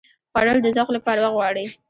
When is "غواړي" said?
1.35-1.65